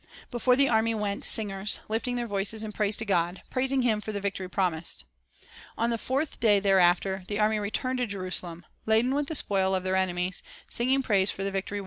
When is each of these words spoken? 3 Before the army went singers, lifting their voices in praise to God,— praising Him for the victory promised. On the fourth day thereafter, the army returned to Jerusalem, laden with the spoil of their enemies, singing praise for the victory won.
3 0.00 0.06
Before 0.30 0.54
the 0.54 0.68
army 0.68 0.94
went 0.94 1.24
singers, 1.24 1.80
lifting 1.88 2.14
their 2.14 2.28
voices 2.28 2.62
in 2.62 2.70
praise 2.70 2.96
to 2.98 3.04
God,— 3.04 3.42
praising 3.50 3.82
Him 3.82 4.00
for 4.00 4.12
the 4.12 4.20
victory 4.20 4.48
promised. 4.48 5.04
On 5.76 5.90
the 5.90 5.98
fourth 5.98 6.38
day 6.38 6.60
thereafter, 6.60 7.24
the 7.26 7.40
army 7.40 7.58
returned 7.58 7.98
to 7.98 8.06
Jerusalem, 8.06 8.64
laden 8.86 9.12
with 9.12 9.26
the 9.26 9.34
spoil 9.34 9.74
of 9.74 9.82
their 9.82 9.96
enemies, 9.96 10.40
singing 10.70 11.02
praise 11.02 11.32
for 11.32 11.42
the 11.42 11.50
victory 11.50 11.80
won. 11.80 11.86